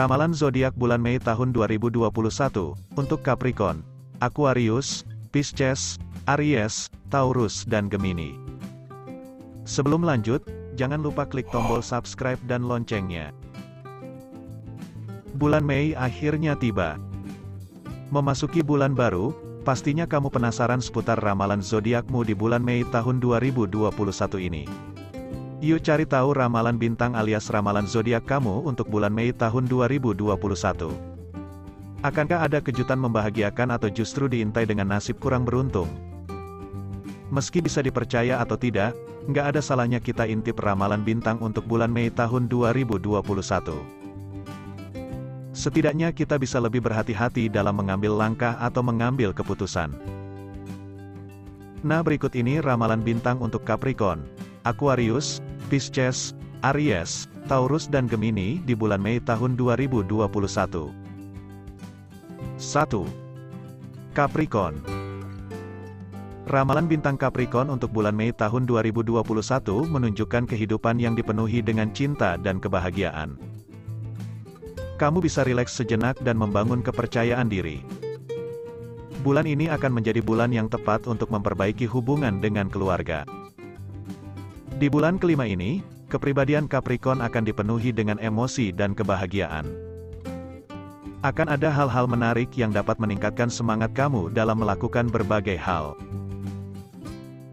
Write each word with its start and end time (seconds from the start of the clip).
Ramalan 0.00 0.32
zodiak 0.32 0.72
bulan 0.80 1.04
Mei 1.04 1.20
tahun 1.20 1.52
2021 1.52 2.08
untuk 2.96 3.20
Capricorn, 3.20 3.84
Aquarius, 4.24 5.04
Pisces, 5.28 6.00
Aries, 6.24 6.88
Taurus 7.12 7.68
dan 7.68 7.92
Gemini. 7.92 8.32
Sebelum 9.68 10.00
lanjut, 10.00 10.40
jangan 10.80 11.04
lupa 11.04 11.28
klik 11.28 11.52
tombol 11.52 11.84
subscribe 11.84 12.40
dan 12.48 12.64
loncengnya. 12.64 13.36
Bulan 15.36 15.68
Mei 15.68 15.92
akhirnya 15.92 16.56
tiba. 16.56 16.96
Memasuki 18.08 18.64
bulan 18.64 18.96
baru, 18.96 19.36
pastinya 19.68 20.08
kamu 20.08 20.32
penasaran 20.32 20.80
seputar 20.80 21.20
ramalan 21.20 21.60
zodiakmu 21.60 22.24
di 22.24 22.32
bulan 22.32 22.64
Mei 22.64 22.88
tahun 22.88 23.20
2021 23.20 23.68
ini. 24.48 24.64
Yuk 25.60 25.84
cari 25.84 26.08
tahu 26.08 26.32
ramalan 26.32 26.80
bintang 26.80 27.12
alias 27.12 27.52
ramalan 27.52 27.84
zodiak 27.84 28.24
kamu 28.24 28.64
untuk 28.64 28.88
bulan 28.88 29.12
Mei 29.12 29.28
tahun 29.28 29.68
2021. 29.68 30.24
Akankah 32.00 32.48
ada 32.48 32.64
kejutan 32.64 32.96
membahagiakan 32.96 33.76
atau 33.76 33.92
justru 33.92 34.24
diintai 34.24 34.64
dengan 34.64 34.88
nasib 34.88 35.20
kurang 35.20 35.44
beruntung? 35.44 35.92
Meski 37.28 37.60
bisa 37.60 37.84
dipercaya 37.84 38.40
atau 38.40 38.56
tidak, 38.56 38.96
nggak 39.28 39.52
ada 39.52 39.60
salahnya 39.60 40.00
kita 40.00 40.24
intip 40.24 40.56
ramalan 40.64 41.04
bintang 41.04 41.36
untuk 41.44 41.68
bulan 41.68 41.92
Mei 41.92 42.08
tahun 42.08 42.48
2021. 42.48 43.20
Setidaknya 45.52 46.08
kita 46.16 46.40
bisa 46.40 46.56
lebih 46.56 46.80
berhati-hati 46.80 47.52
dalam 47.52 47.76
mengambil 47.76 48.16
langkah 48.16 48.56
atau 48.64 48.80
mengambil 48.80 49.36
keputusan. 49.36 49.92
Nah 51.84 52.00
berikut 52.00 52.32
ini 52.32 52.64
ramalan 52.64 53.04
bintang 53.04 53.36
untuk 53.44 53.60
Capricorn, 53.68 54.24
Aquarius, 54.64 55.40
Pisces, 55.70 56.34
Aries, 56.66 57.30
Taurus 57.46 57.86
dan 57.86 58.10
Gemini 58.10 58.58
di 58.66 58.74
bulan 58.74 58.98
Mei 58.98 59.22
tahun 59.22 59.54
2021. 59.54 60.10
1. 60.10 60.90
Capricorn 64.10 64.74
Ramalan 66.50 66.90
bintang 66.90 67.14
Capricorn 67.14 67.70
untuk 67.70 67.94
bulan 67.94 68.18
Mei 68.18 68.34
tahun 68.34 68.66
2021 68.66 69.22
menunjukkan 69.86 70.50
kehidupan 70.50 70.98
yang 70.98 71.14
dipenuhi 71.14 71.62
dengan 71.62 71.94
cinta 71.94 72.34
dan 72.34 72.58
kebahagiaan. 72.58 73.38
Kamu 74.98 75.22
bisa 75.22 75.46
rileks 75.46 75.78
sejenak 75.78 76.18
dan 76.26 76.34
membangun 76.34 76.82
kepercayaan 76.82 77.46
diri. 77.46 77.86
Bulan 79.22 79.46
ini 79.46 79.70
akan 79.70 80.02
menjadi 80.02 80.18
bulan 80.18 80.50
yang 80.50 80.66
tepat 80.66 81.06
untuk 81.06 81.30
memperbaiki 81.30 81.86
hubungan 81.86 82.42
dengan 82.42 82.66
keluarga. 82.66 83.22
Di 84.80 84.88
bulan 84.88 85.20
kelima 85.20 85.44
ini, 85.44 85.84
kepribadian 86.08 86.64
Capricorn 86.64 87.20
akan 87.20 87.44
dipenuhi 87.44 87.92
dengan 87.92 88.16
emosi 88.16 88.72
dan 88.72 88.96
kebahagiaan. 88.96 89.68
Akan 91.20 91.52
ada 91.52 91.68
hal-hal 91.68 92.08
menarik 92.08 92.48
yang 92.56 92.72
dapat 92.72 92.96
meningkatkan 92.96 93.52
semangat 93.52 93.92
kamu 93.92 94.32
dalam 94.32 94.64
melakukan 94.64 95.12
berbagai 95.12 95.60
hal. 95.60 96.00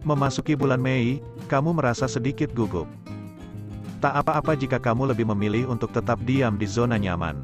Memasuki 0.08 0.56
bulan 0.56 0.80
Mei, 0.80 1.20
kamu 1.52 1.76
merasa 1.76 2.08
sedikit 2.08 2.48
gugup. 2.56 2.88
Tak 4.00 4.24
apa-apa 4.24 4.56
jika 4.56 4.80
kamu 4.80 5.12
lebih 5.12 5.28
memilih 5.28 5.68
untuk 5.68 5.92
tetap 5.92 6.24
diam 6.24 6.56
di 6.56 6.64
zona 6.64 6.96
nyaman. 6.96 7.44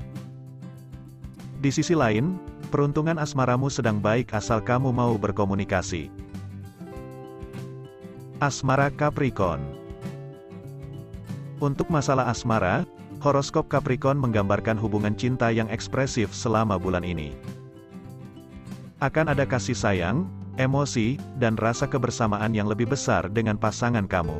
Di 1.59 1.75
sisi 1.75 1.91
lain, 1.91 2.39
peruntungan 2.71 3.19
asmaramu 3.19 3.67
sedang 3.67 3.99
baik 3.99 4.31
asal 4.31 4.63
kamu 4.63 4.95
mau 4.95 5.19
berkomunikasi. 5.19 6.22
Asmara 8.43 8.91
Capricorn 8.91 9.63
Untuk 11.63 11.87
masalah 11.87 12.27
asmara, 12.27 12.83
horoskop 13.23 13.71
Capricorn 13.71 14.19
menggambarkan 14.19 14.75
hubungan 14.75 15.15
cinta 15.15 15.47
yang 15.47 15.71
ekspresif 15.71 16.35
selama 16.35 16.75
bulan 16.75 17.07
ini. 17.07 17.31
Akan 18.99 19.31
ada 19.31 19.47
kasih 19.47 19.79
sayang, 19.79 20.27
emosi, 20.59 21.15
dan 21.39 21.55
rasa 21.55 21.87
kebersamaan 21.87 22.51
yang 22.51 22.67
lebih 22.67 22.91
besar 22.91 23.31
dengan 23.31 23.55
pasangan 23.55 24.11
kamu. 24.11 24.35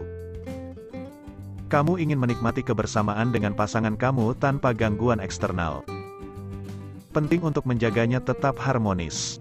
Kamu 1.72 1.96
ingin 1.96 2.19
menikmati 2.19 2.59
kebersamaan 2.59 3.31
dengan 3.31 3.56
pasangan 3.56 3.96
kamu 3.96 4.36
tanpa 4.36 4.75
gangguan 4.75 5.24
eksternal 5.24 5.88
penting 7.13 7.46
untuk 7.46 7.63
menjaganya 7.69 8.19
tetap 8.19 8.58
harmonis. 8.58 9.38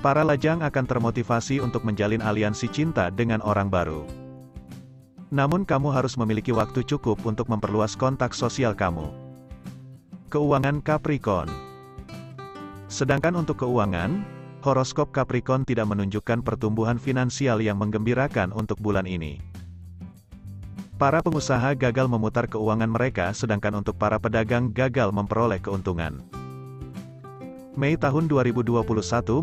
Para 0.00 0.24
lajang 0.24 0.64
akan 0.64 0.84
termotivasi 0.88 1.60
untuk 1.60 1.84
menjalin 1.84 2.24
aliansi 2.24 2.72
cinta 2.72 3.12
dengan 3.12 3.44
orang 3.44 3.68
baru. 3.68 4.08
Namun 5.28 5.68
kamu 5.68 5.92
harus 5.92 6.16
memiliki 6.16 6.56
waktu 6.56 6.80
cukup 6.88 7.20
untuk 7.28 7.52
memperluas 7.52 8.00
kontak 8.00 8.32
sosial 8.32 8.72
kamu. 8.72 9.12
Keuangan 10.32 10.80
Capricorn 10.80 11.52
Sedangkan 12.88 13.44
untuk 13.44 13.60
keuangan, 13.60 14.24
horoskop 14.64 15.12
Capricorn 15.12 15.68
tidak 15.68 15.92
menunjukkan 15.92 16.48
pertumbuhan 16.48 16.96
finansial 16.96 17.60
yang 17.60 17.76
menggembirakan 17.76 18.56
untuk 18.56 18.80
bulan 18.80 19.04
ini. 19.04 19.36
Para 20.96 21.20
pengusaha 21.20 21.76
gagal 21.76 22.08
memutar 22.08 22.48
keuangan 22.48 22.88
mereka 22.88 23.36
sedangkan 23.36 23.84
untuk 23.84 24.00
para 24.00 24.16
pedagang 24.16 24.72
gagal 24.72 25.12
memperoleh 25.12 25.60
keuntungan. 25.60 26.39
Mei 27.78 27.94
tahun 27.94 28.26
2021 28.26 28.82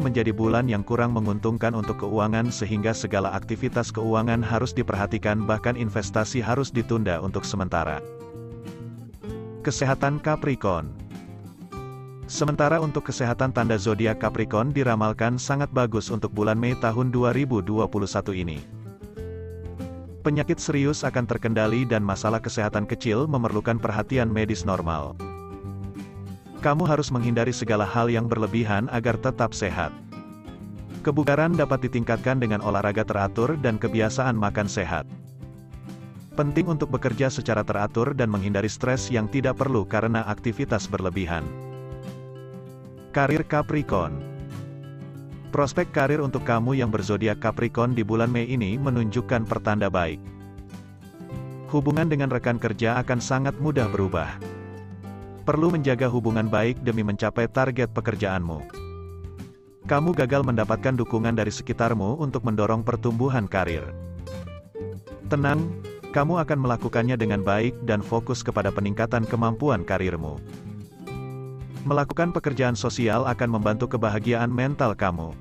menjadi 0.03 0.35
bulan 0.35 0.67
yang 0.67 0.83
kurang 0.83 1.15
menguntungkan 1.15 1.71
untuk 1.71 2.03
keuangan 2.03 2.51
sehingga 2.51 2.91
segala 2.91 3.31
aktivitas 3.31 3.87
keuangan 3.87 4.43
harus 4.43 4.75
diperhatikan 4.75 5.47
bahkan 5.47 5.79
investasi 5.79 6.43
harus 6.43 6.67
ditunda 6.67 7.23
untuk 7.23 7.47
sementara. 7.47 8.03
Kesehatan 9.63 10.19
Capricorn 10.19 10.91
Sementara 12.27 12.83
untuk 12.83 13.07
kesehatan 13.07 13.55
tanda 13.55 13.79
zodiak 13.79 14.19
Capricorn 14.19 14.75
diramalkan 14.75 15.39
sangat 15.39 15.71
bagus 15.71 16.11
untuk 16.11 16.35
bulan 16.35 16.59
Mei 16.59 16.75
tahun 16.75 17.15
2021 17.15 17.63
ini. 18.35 18.59
Penyakit 20.27 20.59
serius 20.59 21.07
akan 21.07 21.23
terkendali 21.23 21.87
dan 21.87 22.03
masalah 22.03 22.43
kesehatan 22.43 22.83
kecil 22.83 23.31
memerlukan 23.31 23.79
perhatian 23.79 24.27
medis 24.27 24.67
normal. 24.67 25.15
Kamu 26.57 26.89
harus 26.89 27.13
menghindari 27.13 27.53
segala 27.53 27.85
hal 27.85 28.09
yang 28.09 28.25
berlebihan 28.25 28.89
agar 28.89 29.13
tetap 29.21 29.53
sehat. 29.53 29.93
Kebugaran 31.05 31.53
dapat 31.53 31.85
ditingkatkan 31.85 32.41
dengan 32.41 32.65
olahraga 32.65 33.05
teratur 33.05 33.53
dan 33.61 33.77
kebiasaan 33.77 34.33
makan 34.33 34.65
sehat. 34.65 35.05
Penting 36.33 36.65
untuk 36.65 36.89
bekerja 36.89 37.29
secara 37.29 37.61
teratur 37.61 38.17
dan 38.17 38.33
menghindari 38.33 38.69
stres 38.69 39.09
yang 39.13 39.29
tidak 39.29 39.61
perlu 39.61 39.85
karena 39.85 40.25
aktivitas 40.25 40.89
berlebihan. 40.89 41.45
Karir 43.13 43.45
Capricorn 43.45 44.17
Prospek 45.53 45.89
karir 45.93 46.21
untuk 46.21 46.43
kamu 46.43 46.77
yang 46.77 46.91
berzodiak 46.91 47.39
Capricorn 47.39 47.95
di 47.97 48.03
bulan 48.05 48.29
Mei 48.29 48.45
ini 48.49 48.77
menunjukkan 48.77 49.47
pertanda 49.47 49.89
baik. 49.89 50.19
Hubungan 51.69 52.09
dengan 52.09 52.29
rekan 52.29 52.61
kerja 52.61 52.99
akan 53.01 53.17
sangat 53.17 53.57
mudah 53.57 53.89
berubah 53.89 54.56
perlu 55.47 55.71
menjaga 55.71 56.11
hubungan 56.11 56.51
baik 56.51 56.83
demi 56.83 57.07
mencapai 57.07 57.47
target 57.47 57.87
pekerjaanmu. 57.95 58.67
Kamu 59.87 60.11
gagal 60.11 60.43
mendapatkan 60.43 60.99
dukungan 60.99 61.31
dari 61.39 61.55
sekitarmu 61.55 62.19
untuk 62.19 62.43
mendorong 62.43 62.83
pertumbuhan 62.83 63.47
karir. 63.47 63.87
Tenang, 65.31 65.71
kamu 66.11 66.43
akan 66.43 66.59
melakukannya 66.59 67.15
dengan 67.15 67.47
baik 67.47 67.71
dan 67.87 68.03
fokus 68.03 68.43
kepada 68.43 68.75
peningkatan 68.75 69.23
kemampuan 69.23 69.87
karirmu. 69.87 70.35
Melakukan 71.87 72.35
pekerjaan 72.35 72.75
sosial 72.75 73.23
akan 73.23 73.47
membantu 73.47 73.95
kebahagiaan 73.95 74.51
mental 74.51 74.91
kamu. 74.91 75.31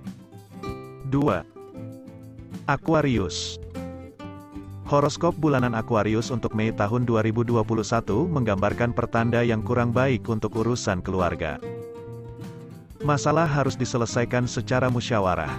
2. 1.10 1.42
Aquarius 2.70 3.58
Horoskop 4.86 5.34
bulanan 5.34 5.74
Aquarius 5.74 6.30
untuk 6.30 6.54
Mei 6.54 6.70
tahun 6.70 7.10
2021 7.10 7.58
menggambarkan 8.30 8.94
pertanda 8.94 9.42
yang 9.42 9.58
kurang 9.58 9.90
baik 9.90 10.22
untuk 10.30 10.62
urusan 10.62 11.02
keluarga. 11.02 11.58
Masalah 13.02 13.50
harus 13.50 13.74
diselesaikan 13.74 14.46
secara 14.46 14.86
musyawarah. 14.86 15.50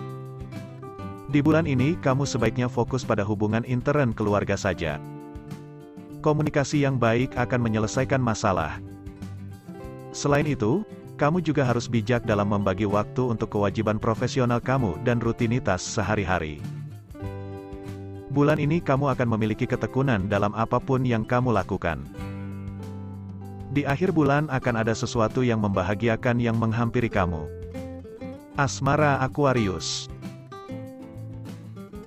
Di 1.27 1.43
bulan 1.43 1.67
ini, 1.67 1.99
kamu 1.99 2.23
sebaiknya 2.23 2.71
fokus 2.71 3.03
pada 3.03 3.27
hubungan 3.27 3.67
intern 3.67 4.15
keluarga 4.15 4.55
saja. 4.55 4.95
Komunikasi 6.23 6.87
yang 6.87 6.95
baik 6.95 7.35
akan 7.35 7.59
menyelesaikan 7.67 8.23
masalah. 8.23 8.79
Selain 10.15 10.47
itu, 10.47 10.87
kamu 11.19 11.43
juga 11.43 11.67
harus 11.67 11.91
bijak 11.91 12.23
dalam 12.23 12.47
membagi 12.47 12.87
waktu 12.87 13.27
untuk 13.27 13.59
kewajiban 13.59 13.99
profesional 13.99 14.63
kamu 14.63 14.95
dan 15.03 15.19
rutinitas 15.19 15.83
sehari-hari. 15.83 16.76
Bulan 18.37 18.61
ini 18.61 18.77
kamu 18.77 19.17
akan 19.17 19.33
memiliki 19.33 19.65
ketekunan 19.65 20.29
dalam 20.29 20.53
apa 20.53 20.77
pun 20.77 21.01
yang 21.01 21.25
kamu 21.25 21.57
lakukan. 21.57 22.05
Di 23.73 23.81
akhir 23.81 24.13
bulan 24.13 24.45
akan 24.53 24.77
ada 24.77 24.93
sesuatu 24.93 25.41
yang 25.41 25.57
membahagiakan 25.57 26.37
yang 26.37 26.53
menghampiri 26.53 27.09
kamu. 27.09 27.49
Asmara 28.53 29.17
Aquarius 29.25 30.05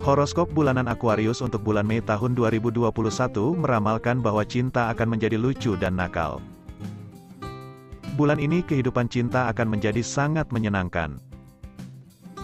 Horoskop 0.07 0.55
bulanan 0.55 0.87
Aquarius 0.87 1.43
untuk 1.43 1.67
bulan 1.67 1.83
Mei 1.83 1.99
tahun 1.99 2.39
2021 2.39 2.95
meramalkan 3.59 4.23
bahwa 4.23 4.47
cinta 4.47 4.87
akan 4.95 5.19
menjadi 5.19 5.35
lucu 5.35 5.75
dan 5.83 5.99
nakal. 5.99 6.39
Bulan 8.15 8.39
ini 8.39 8.63
kehidupan 8.63 9.11
cinta 9.11 9.51
akan 9.51 9.67
menjadi 9.67 9.99
sangat 10.07 10.47
menyenangkan. 10.55 11.19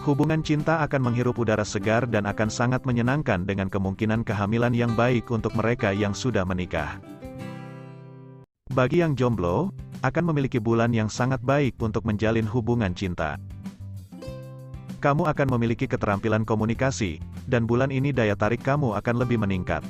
Hubungan 0.07 0.39
cinta 0.39 0.79
akan 0.87 1.11
menghirup 1.11 1.35
udara 1.35 1.67
segar 1.67 2.07
dan 2.07 2.23
akan 2.31 2.47
sangat 2.47 2.87
menyenangkan 2.87 3.43
dengan 3.43 3.67
kemungkinan 3.67 4.23
kehamilan 4.23 4.71
yang 4.71 4.95
baik 4.95 5.27
untuk 5.27 5.51
mereka 5.51 5.91
yang 5.91 6.15
sudah 6.15 6.47
menikah. 6.47 6.95
Bagi 8.71 9.03
yang 9.03 9.19
jomblo, 9.19 9.75
akan 10.07 10.31
memiliki 10.31 10.63
bulan 10.63 10.95
yang 10.95 11.11
sangat 11.11 11.43
baik 11.43 11.75
untuk 11.83 12.07
menjalin 12.07 12.47
hubungan 12.47 12.95
cinta. 12.95 13.35
Kamu 15.03 15.27
akan 15.27 15.47
memiliki 15.59 15.91
keterampilan 15.91 16.47
komunikasi, 16.47 17.19
dan 17.43 17.67
bulan 17.67 17.91
ini 17.91 18.15
daya 18.15 18.39
tarik 18.39 18.63
kamu 18.63 18.95
akan 18.95 19.15
lebih 19.19 19.43
meningkat. 19.43 19.83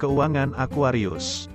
Keuangan 0.00 0.56
Aquarius 0.56 1.52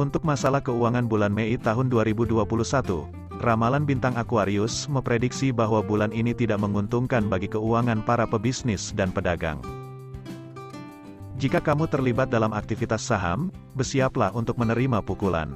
untuk 0.00 0.24
masalah 0.24 0.64
keuangan 0.64 1.04
bulan 1.04 1.28
Mei 1.28 1.60
tahun 1.60 1.92
2021, 1.92 3.17
ramalan 3.40 3.86
bintang 3.86 4.14
Aquarius 4.18 4.90
memprediksi 4.90 5.54
bahwa 5.54 5.82
bulan 5.82 6.10
ini 6.10 6.34
tidak 6.34 6.58
menguntungkan 6.60 7.26
bagi 7.26 7.46
keuangan 7.46 8.02
para 8.02 8.26
pebisnis 8.26 8.90
dan 8.94 9.14
pedagang. 9.14 9.62
Jika 11.38 11.62
kamu 11.62 11.86
terlibat 11.86 12.34
dalam 12.34 12.50
aktivitas 12.50 13.06
saham, 13.06 13.54
bersiaplah 13.78 14.34
untuk 14.34 14.58
menerima 14.58 14.98
pukulan. 15.06 15.54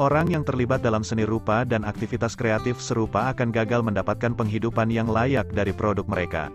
Orang 0.00 0.32
yang 0.32 0.40
terlibat 0.48 0.80
dalam 0.80 1.04
seni 1.04 1.28
rupa 1.28 1.60
dan 1.68 1.84
aktivitas 1.84 2.32
kreatif 2.32 2.80
serupa 2.80 3.28
akan 3.36 3.52
gagal 3.52 3.84
mendapatkan 3.84 4.32
penghidupan 4.32 4.88
yang 4.88 5.12
layak 5.12 5.44
dari 5.52 5.76
produk 5.76 6.08
mereka. 6.08 6.48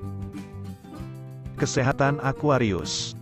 Kesehatan 1.61 2.17
Aquarius 2.25 3.13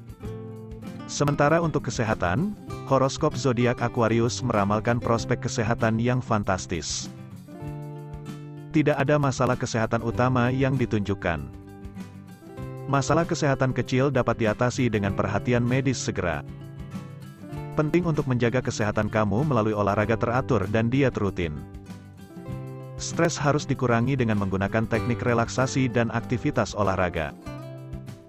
Sementara 1.12 1.60
untuk 1.60 1.92
kesehatan, 1.92 2.56
horoskop 2.84 3.32
zodiak 3.40 3.80
Aquarius 3.80 4.44
meramalkan 4.44 5.00
prospek 5.00 5.48
kesehatan 5.48 5.96
yang 6.00 6.20
fantastis. 6.20 7.08
Tidak 8.76 8.98
ada 8.98 9.16
masalah 9.16 9.56
kesehatan 9.56 10.04
utama 10.04 10.52
yang 10.52 10.76
ditunjukkan. 10.76 11.46
Masalah 12.92 13.24
kesehatan 13.24 13.72
kecil 13.72 14.12
dapat 14.12 14.44
diatasi 14.44 14.92
dengan 14.92 15.16
perhatian 15.16 15.64
medis 15.64 15.96
segera. 15.96 16.44
Penting 17.80 18.04
untuk 18.04 18.28
menjaga 18.28 18.60
kesehatan 18.60 19.08
kamu 19.08 19.48
melalui 19.48 19.74
olahraga 19.74 20.20
teratur 20.20 20.68
dan 20.68 20.92
diet 20.92 21.16
rutin. 21.16 21.56
Stres 23.00 23.40
harus 23.40 23.64
dikurangi 23.66 24.20
dengan 24.20 24.38
menggunakan 24.38 24.86
teknik 24.86 25.24
relaksasi 25.24 25.90
dan 25.90 26.12
aktivitas 26.14 26.76
olahraga. 26.76 27.32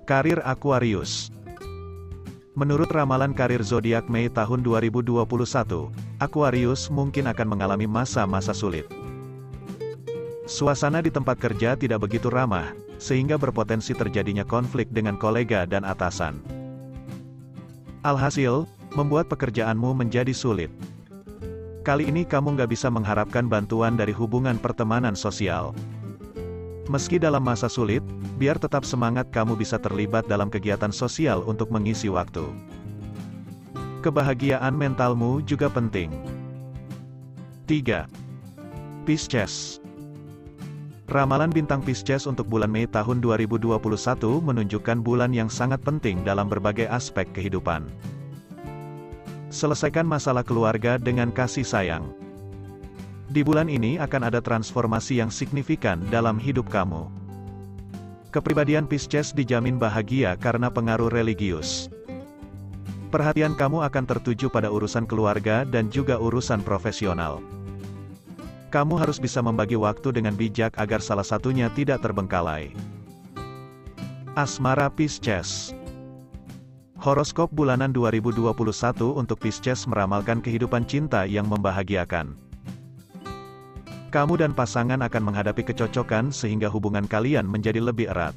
Karir 0.07 0.41
Aquarius 0.47 1.34
Menurut 2.55 2.87
ramalan 2.95 3.35
karir 3.35 3.67
zodiak 3.67 4.07
Mei 4.07 4.31
tahun 4.31 4.63
2021, 4.63 5.27
Aquarius 6.23 6.87
mungkin 6.87 7.27
akan 7.27 7.51
mengalami 7.51 7.91
masa-masa 7.91 8.55
sulit. 8.55 8.87
Suasana 10.47 11.03
di 11.03 11.11
tempat 11.11 11.35
kerja 11.43 11.75
tidak 11.75 12.07
begitu 12.07 12.31
ramah, 12.31 12.71
sehingga 13.03 13.35
berpotensi 13.43 13.91
terjadinya 13.91 14.47
konflik 14.47 14.87
dengan 14.95 15.19
kolega 15.19 15.67
dan 15.67 15.83
atasan. 15.83 16.39
Alhasil, 18.07 18.71
membuat 18.95 19.27
pekerjaanmu 19.27 19.91
menjadi 19.91 20.31
sulit. 20.31 20.71
Kali 21.83 22.07
ini 22.07 22.23
kamu 22.23 22.55
nggak 22.55 22.71
bisa 22.71 22.87
mengharapkan 22.87 23.51
bantuan 23.51 23.99
dari 23.99 24.15
hubungan 24.15 24.63
pertemanan 24.63 25.19
sosial. 25.19 25.75
Meski 26.85 27.17
dalam 27.17 27.41
masa 27.41 27.65
sulit, 27.65 28.05
biar 28.37 28.61
tetap 28.61 28.85
semangat 28.85 29.33
kamu 29.33 29.57
bisa 29.57 29.81
terlibat 29.81 30.29
dalam 30.29 30.53
kegiatan 30.53 30.93
sosial 30.93 31.41
untuk 31.49 31.73
mengisi 31.73 32.13
waktu. 32.13 32.45
Kebahagiaan 34.05 34.77
mentalmu 34.77 35.41
juga 35.49 35.73
penting. 35.73 36.13
3. 37.65 38.05
Pisces 39.09 39.81
Ramalan 41.09 41.49
bintang 41.49 41.81
Pisces 41.81 42.29
untuk 42.29 42.49
bulan 42.53 42.69
Mei 42.69 42.85
tahun 42.85 43.25
2021 43.25 43.81
menunjukkan 44.45 44.99
bulan 45.01 45.33
yang 45.33 45.49
sangat 45.49 45.81
penting 45.81 46.21
dalam 46.21 46.53
berbagai 46.53 46.85
aspek 46.93 47.25
kehidupan. 47.33 47.89
Selesaikan 49.49 50.05
masalah 50.05 50.45
keluarga 50.45 51.01
dengan 51.01 51.33
kasih 51.33 51.65
sayang. 51.65 52.24
Di 53.33 53.41
bulan 53.41 53.73
ini 53.73 53.97
akan 53.97 54.29
ada 54.29 54.45
transformasi 54.45 55.25
yang 55.25 55.33
signifikan 55.33 55.97
dalam 56.13 56.37
hidup 56.37 56.69
kamu. 56.69 57.09
Kepribadian 58.29 58.85
Pisces 58.85 59.33
dijamin 59.33 59.81
bahagia 59.81 60.37
karena 60.37 60.69
pengaruh 60.69 61.09
religius. 61.09 61.89
Perhatian 63.09 63.55
kamu 63.55 63.87
akan 63.87 64.05
tertuju 64.11 64.51
pada 64.51 64.69
urusan 64.69 65.07
keluarga 65.07 65.63
dan 65.63 65.87
juga 65.89 66.19
urusan 66.19 66.61
profesional. 66.67 67.39
Kamu 68.75 68.99
harus 68.99 69.23
bisa 69.23 69.39
membagi 69.39 69.79
waktu 69.79 70.11
dengan 70.11 70.35
bijak 70.35 70.75
agar 70.75 70.99
salah 70.99 71.23
satunya 71.23 71.71
tidak 71.79 72.03
terbengkalai. 72.03 72.75
Asmara 74.35 74.91
Pisces 74.91 75.71
Horoskop 76.99 77.55
bulanan 77.55 77.95
2021 77.95 78.51
untuk 79.15 79.39
Pisces 79.39 79.87
meramalkan 79.87 80.43
kehidupan 80.43 80.83
cinta 80.91 81.23
yang 81.23 81.47
membahagiakan. 81.47 82.44
Kamu 84.15 84.39
dan 84.39 84.55
pasangan 84.55 85.03
akan 85.03 85.23
menghadapi 85.27 85.75
kecocokan 85.75 86.31
sehingga 86.31 86.71
hubungan 86.71 87.03
kalian 87.03 87.51
menjadi 87.51 87.83
lebih 87.83 88.15
erat. 88.15 88.31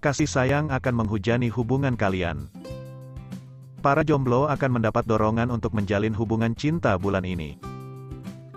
Kasih 0.00 0.24
sayang 0.24 0.72
akan 0.72 1.04
menghujani 1.04 1.52
hubungan 1.52 1.92
kalian. 1.92 2.48
Para 3.84 4.00
jomblo 4.00 4.48
akan 4.48 4.80
mendapat 4.80 5.04
dorongan 5.04 5.52
untuk 5.52 5.76
menjalin 5.76 6.16
hubungan 6.16 6.56
cinta 6.56 6.96
bulan 6.96 7.28
ini. 7.28 7.60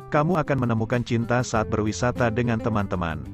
Kamu 0.08 0.40
akan 0.40 0.56
menemukan 0.56 1.04
cinta 1.04 1.44
saat 1.44 1.68
berwisata 1.68 2.31
dengan 2.31 2.64
teman-teman. 2.64 3.28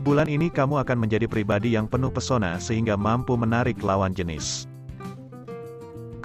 Bulan 0.00 0.32
ini 0.32 0.48
kamu 0.48 0.80
akan 0.80 0.96
menjadi 0.96 1.28
pribadi 1.28 1.76
yang 1.76 1.92
penuh 1.92 2.08
pesona 2.08 2.56
sehingga 2.56 2.96
mampu 2.96 3.36
menarik 3.36 3.84
lawan 3.84 4.16
jenis. 4.16 4.64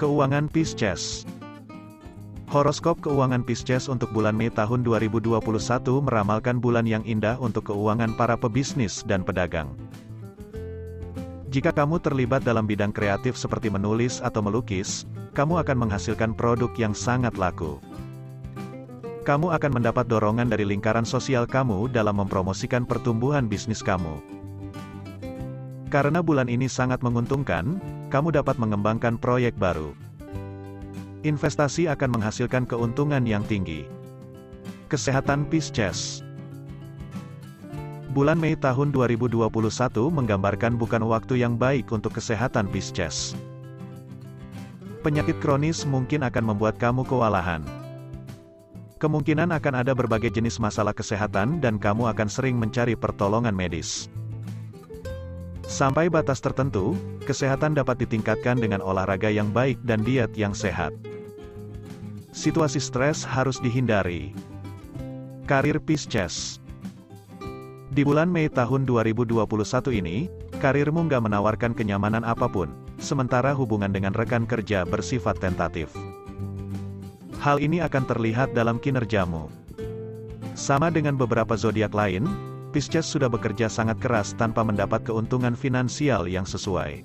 Keuangan 0.00 0.48
Pisces 0.48 1.28
Horoskop 2.48 3.04
keuangan 3.04 3.44
Pisces 3.44 3.92
untuk 3.92 4.08
bulan 4.08 4.32
Mei 4.32 4.48
tahun 4.48 4.80
2021 4.80 5.36
meramalkan 6.00 6.56
bulan 6.64 6.88
yang 6.88 7.04
indah 7.04 7.36
untuk 7.36 7.68
keuangan 7.68 8.16
para 8.16 8.40
pebisnis 8.40 9.04
dan 9.04 9.20
pedagang. 9.20 9.68
Jika 11.52 11.76
kamu 11.76 12.00
terlibat 12.00 12.48
dalam 12.48 12.64
bidang 12.64 12.88
kreatif 12.88 13.36
seperti 13.36 13.68
menulis 13.68 14.24
atau 14.24 14.40
melukis, 14.40 15.04
kamu 15.36 15.60
akan 15.60 15.76
menghasilkan 15.76 16.32
produk 16.32 16.72
yang 16.80 16.96
sangat 16.96 17.36
laku. 17.36 17.76
Kamu 19.28 19.52
akan 19.52 19.68
mendapat 19.76 20.08
dorongan 20.08 20.48
dari 20.48 20.64
lingkaran 20.64 21.04
sosial 21.04 21.44
kamu 21.44 21.92
dalam 21.92 22.16
mempromosikan 22.16 22.88
pertumbuhan 22.88 23.44
bisnis 23.44 23.84
kamu. 23.84 24.24
Karena 25.92 26.24
bulan 26.24 26.48
ini 26.48 26.64
sangat 26.64 27.04
menguntungkan, 27.04 27.76
kamu 28.08 28.40
dapat 28.40 28.56
mengembangkan 28.56 29.20
proyek 29.20 29.52
baru. 29.60 30.07
Investasi 31.26 31.90
akan 31.90 32.14
menghasilkan 32.14 32.62
keuntungan 32.62 33.26
yang 33.26 33.42
tinggi. 33.42 33.90
Kesehatan 34.86 35.50
Pisces 35.50 36.22
Bulan 38.14 38.38
Mei 38.38 38.54
tahun 38.54 38.94
2021 38.94 39.50
menggambarkan 40.14 40.78
bukan 40.78 41.02
waktu 41.10 41.42
yang 41.42 41.58
baik 41.58 41.90
untuk 41.90 42.14
kesehatan 42.14 42.70
Pisces. 42.70 43.34
Penyakit 45.02 45.42
kronis 45.42 45.82
mungkin 45.82 46.22
akan 46.22 46.54
membuat 46.54 46.78
kamu 46.78 47.02
kewalahan. 47.02 47.66
Kemungkinan 49.02 49.50
akan 49.50 49.74
ada 49.74 49.98
berbagai 49.98 50.30
jenis 50.30 50.62
masalah 50.62 50.94
kesehatan 50.94 51.58
dan 51.58 51.82
kamu 51.82 52.14
akan 52.14 52.30
sering 52.30 52.54
mencari 52.54 52.94
pertolongan 52.94 53.58
medis. 53.58 54.06
Sampai 55.68 56.08
batas 56.08 56.40
tertentu, 56.40 56.96
kesehatan 57.28 57.76
dapat 57.76 58.00
ditingkatkan 58.00 58.56
dengan 58.56 58.80
olahraga 58.80 59.28
yang 59.28 59.52
baik 59.52 59.76
dan 59.84 60.00
diet 60.00 60.32
yang 60.32 60.56
sehat. 60.56 60.96
Situasi 62.32 62.80
stres 62.80 63.20
harus 63.20 63.60
dihindari. 63.60 64.32
Karir 65.44 65.76
Pisces 65.76 66.56
Di 67.92 68.00
bulan 68.00 68.32
Mei 68.32 68.48
tahun 68.48 68.88
2021 68.88 69.44
ini, 69.92 70.32
karirmu 70.56 71.04
nggak 71.04 71.28
menawarkan 71.28 71.76
kenyamanan 71.76 72.24
apa 72.24 72.48
pun, 72.48 72.72
sementara 72.96 73.52
hubungan 73.52 73.92
dengan 73.92 74.16
rekan 74.16 74.48
kerja 74.48 74.88
bersifat 74.88 75.36
tentatif. 75.36 75.92
Hal 77.44 77.60
ini 77.60 77.84
akan 77.84 78.08
terlihat 78.08 78.56
dalam 78.56 78.80
kinerjamu. 78.80 79.52
Sama 80.56 80.88
dengan 80.88 81.20
beberapa 81.20 81.60
zodiak 81.60 81.92
lain, 81.92 82.24
Pisces 82.78 83.10
sudah 83.10 83.26
bekerja 83.26 83.66
sangat 83.66 83.98
keras 83.98 84.38
tanpa 84.38 84.62
mendapat 84.62 85.02
keuntungan 85.02 85.58
finansial 85.58 86.30
yang 86.30 86.46
sesuai. 86.46 87.02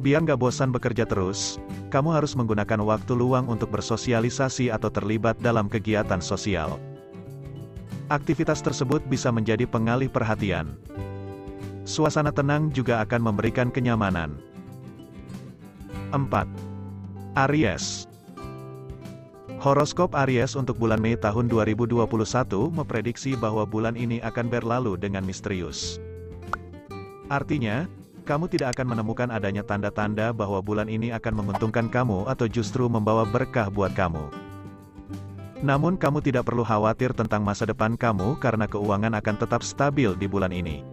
Biar 0.00 0.24
nggak 0.24 0.40
bosan 0.40 0.72
bekerja 0.72 1.04
terus, 1.04 1.60
kamu 1.92 2.16
harus 2.16 2.32
menggunakan 2.32 2.80
waktu 2.80 3.12
luang 3.12 3.44
untuk 3.44 3.68
bersosialisasi 3.76 4.72
atau 4.72 4.88
terlibat 4.88 5.36
dalam 5.44 5.68
kegiatan 5.68 6.24
sosial. 6.24 6.80
Aktivitas 8.08 8.64
tersebut 8.64 9.04
bisa 9.04 9.28
menjadi 9.28 9.68
pengalih 9.68 10.08
perhatian. 10.08 10.80
Suasana 11.84 12.32
tenang 12.32 12.72
juga 12.72 13.04
akan 13.04 13.20
memberikan 13.20 13.68
kenyamanan. 13.68 14.32
4. 16.16 16.24
Aries 17.36 18.08
Horoskop 19.66 20.14
Aries 20.14 20.54
untuk 20.54 20.78
bulan 20.78 21.02
Mei 21.02 21.18
tahun 21.18 21.50
2021 21.50 22.06
memprediksi 22.70 23.34
bahwa 23.34 23.66
bulan 23.66 23.98
ini 23.98 24.22
akan 24.22 24.46
berlalu 24.46 24.94
dengan 24.94 25.26
misterius. 25.26 25.98
Artinya, 27.26 27.90
kamu 28.22 28.46
tidak 28.46 28.78
akan 28.78 28.94
menemukan 28.94 29.26
adanya 29.26 29.66
tanda-tanda 29.66 30.30
bahwa 30.30 30.62
bulan 30.62 30.86
ini 30.86 31.10
akan 31.10 31.42
menguntungkan 31.42 31.90
kamu 31.90 32.30
atau 32.30 32.46
justru 32.46 32.86
membawa 32.86 33.26
berkah 33.26 33.66
buat 33.66 33.90
kamu. 33.90 34.30
Namun 35.66 35.98
kamu 35.98 36.22
tidak 36.22 36.46
perlu 36.46 36.62
khawatir 36.62 37.10
tentang 37.10 37.42
masa 37.42 37.66
depan 37.66 37.98
kamu 37.98 38.38
karena 38.38 38.70
keuangan 38.70 39.18
akan 39.18 39.34
tetap 39.34 39.66
stabil 39.66 40.14
di 40.14 40.30
bulan 40.30 40.54
ini. 40.54 40.86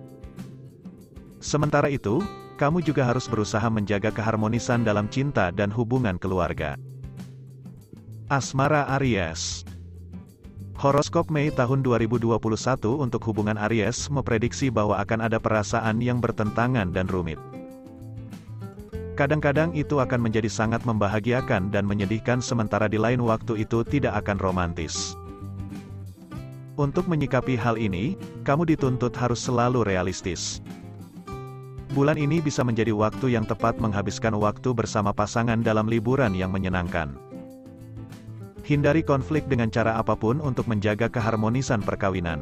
Sementara 1.38 1.94
itu, 1.94 2.26
kamu 2.58 2.82
juga 2.82 3.06
harus 3.06 3.30
berusaha 3.30 3.70
menjaga 3.70 4.10
keharmonisan 4.10 4.82
dalam 4.82 5.06
cinta 5.14 5.54
dan 5.54 5.70
hubungan 5.70 6.18
keluarga. 6.18 6.74
Asmara 8.34 8.90
Aries 8.98 9.62
Horoskop 10.82 11.30
Mei 11.30 11.54
tahun 11.54 11.86
2021 11.86 12.34
untuk 12.98 13.22
hubungan 13.30 13.62
Aries 13.62 14.10
memprediksi 14.10 14.74
bahwa 14.74 14.98
akan 14.98 15.30
ada 15.30 15.38
perasaan 15.38 16.02
yang 16.02 16.18
bertentangan 16.18 16.90
dan 16.90 17.06
rumit. 17.14 17.38
Kadang-kadang 19.14 19.78
itu 19.78 20.02
akan 20.02 20.18
menjadi 20.18 20.50
sangat 20.50 20.82
membahagiakan 20.82 21.70
dan 21.70 21.86
menyedihkan 21.86 22.42
sementara 22.42 22.90
di 22.90 22.98
lain 22.98 23.22
waktu 23.22 23.70
itu 23.70 23.86
tidak 23.86 24.26
akan 24.26 24.42
romantis. 24.42 25.14
Untuk 26.74 27.06
menyikapi 27.06 27.54
hal 27.54 27.78
ini, 27.78 28.18
kamu 28.42 28.66
dituntut 28.66 29.14
harus 29.14 29.46
selalu 29.46 29.86
realistis. 29.86 30.58
Bulan 31.94 32.18
ini 32.18 32.42
bisa 32.42 32.66
menjadi 32.66 32.98
waktu 32.98 33.38
yang 33.38 33.46
tepat 33.46 33.78
menghabiskan 33.78 34.34
waktu 34.42 34.74
bersama 34.74 35.14
pasangan 35.14 35.62
dalam 35.62 35.86
liburan 35.86 36.34
yang 36.34 36.50
menyenangkan. 36.50 37.33
Hindari 38.64 39.04
konflik 39.04 39.44
dengan 39.52 39.68
cara 39.68 40.00
apa 40.00 40.16
pun 40.16 40.40
untuk 40.40 40.72
menjaga 40.72 41.12
keharmonisan 41.12 41.84
perkawinan. 41.84 42.40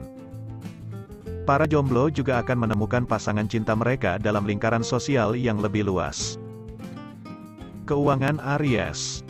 Para 1.50 1.66
jomblo 1.66 2.14
juga 2.14 2.38
akan 2.46 2.70
menemukan 2.70 3.10
pasangan 3.10 3.50
cinta 3.50 3.74
mereka 3.74 4.22
dalam 4.22 4.46
lingkaran 4.46 4.86
sosial 4.86 5.34
yang 5.34 5.58
lebih 5.58 5.82
luas. 5.90 6.38
Keuangan 7.90 8.38
Aries 8.38 9.26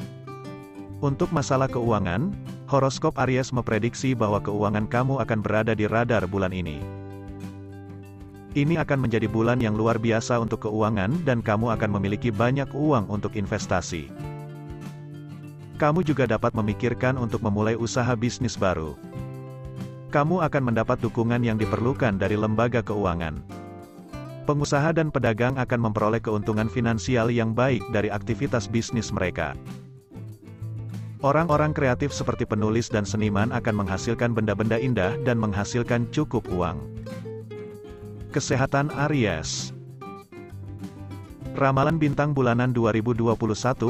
Untuk 0.99 1.31
masalah 1.31 1.71
keuangan, 1.71 2.35
horoskop 2.67 3.15
Aries 3.23 3.55
memprediksi 3.55 4.11
bahwa 4.11 4.43
keuangan 4.43 4.83
kamu 4.91 5.23
akan 5.23 5.39
berada 5.39 5.71
di 5.71 5.87
radar 5.87 6.27
bulan 6.27 6.51
ini. 6.51 6.83
Ini 8.51 8.83
akan 8.83 9.07
menjadi 9.07 9.31
bulan 9.31 9.63
yang 9.63 9.79
luar 9.79 9.95
biasa 9.95 10.35
untuk 10.43 10.67
keuangan 10.67 11.23
dan 11.23 11.39
kamu 11.39 11.71
akan 11.71 11.89
memiliki 11.95 12.35
banyak 12.35 12.67
uang 12.75 13.07
untuk 13.07 13.39
investasi. 13.39 14.30
Kamu 15.81 16.05
juga 16.05 16.29
dapat 16.29 16.53
memikirkan 16.53 17.17
untuk 17.17 17.41
memulai 17.41 17.73
usaha 17.73 18.13
bisnis 18.13 18.53
baru. 18.53 18.93
Kamu 20.13 20.45
akan 20.45 20.69
mendapat 20.69 21.01
dukungan 21.01 21.41
yang 21.41 21.57
diperlukan 21.57 22.21
dari 22.21 22.37
lembaga 22.37 22.85
keuangan. 22.85 23.41
Pengusaha 24.45 24.93
dan 24.93 25.09
pedagang 25.09 25.57
akan 25.57 25.89
memperoleh 25.89 26.21
keuntungan 26.21 26.69
finansial 26.69 27.33
yang 27.33 27.57
baik 27.57 27.81
dari 27.89 28.13
aktivitas 28.13 28.69
bisnis 28.69 29.09
mereka. 29.09 29.57
Orang-orang 31.25 31.73
kreatif 31.73 32.13
seperti 32.13 32.45
penulis 32.45 32.85
dan 32.85 33.01
seniman 33.01 33.49
akan 33.49 33.81
menghasilkan 33.81 34.37
benda-benda 34.37 34.77
indah 34.77 35.17
dan 35.25 35.41
menghasilkan 35.41 36.05
cukup 36.13 36.45
uang. 36.53 36.77
Kesehatan 38.29 38.93
Aries 39.09 39.73
Ramalan 41.61 42.01
bintang 42.01 42.33
bulanan 42.33 42.73
2021 42.73 43.37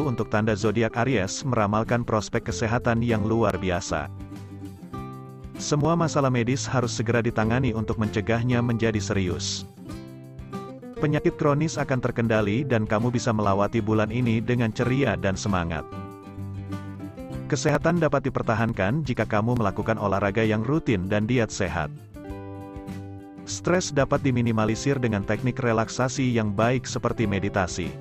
untuk 0.04 0.28
tanda 0.28 0.52
zodiak 0.60 0.92
Aries 1.08 1.48
meramalkan 1.48 2.04
prospek 2.04 2.52
kesehatan 2.52 3.00
yang 3.00 3.24
luar 3.24 3.56
biasa. 3.56 4.12
Semua 5.56 5.96
masalah 5.96 6.28
medis 6.28 6.68
harus 6.68 6.92
segera 6.92 7.24
ditangani 7.24 7.72
untuk 7.72 7.96
mencegahnya 7.96 8.60
menjadi 8.60 9.00
serius. 9.00 9.64
Penyakit 11.00 11.40
kronis 11.40 11.80
akan 11.80 12.04
terkendali 12.04 12.68
dan 12.68 12.84
kamu 12.84 13.08
bisa 13.08 13.32
melewati 13.32 13.80
bulan 13.80 14.12
ini 14.12 14.44
dengan 14.44 14.76
ceria 14.76 15.16
dan 15.16 15.40
semangat. 15.40 15.88
Kesehatan 17.48 18.04
dapat 18.04 18.28
dipertahankan 18.28 19.08
jika 19.08 19.24
kamu 19.24 19.56
melakukan 19.56 19.96
olahraga 19.96 20.44
yang 20.44 20.60
rutin 20.68 21.08
dan 21.08 21.24
diet 21.24 21.56
sehat. 21.56 21.88
Stres 23.52 23.92
dapat 23.92 24.24
diminimalisir 24.24 24.96
dengan 24.96 25.28
teknik 25.28 25.60
relaksasi 25.60 26.24
yang 26.24 26.56
baik 26.56 26.88
seperti 26.88 27.28
meditasi. 27.28 27.92